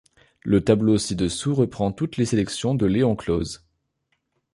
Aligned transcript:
Le 0.41 0.63
tableau 0.63 0.97
ci-dessous 0.97 1.53
reprend 1.53 1.91
toutes 1.91 2.17
les 2.17 2.25
sélections 2.25 2.73
de 2.73 2.87
Léon 2.87 3.15
Close. 3.15 3.67